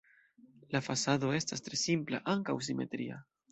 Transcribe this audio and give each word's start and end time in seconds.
La 0.75 0.81
fasado 0.85 1.29
estas 1.41 1.63
tre 1.67 1.81
simpla, 1.83 2.23
ankaŭ 2.37 2.59
simetria. 2.71 3.23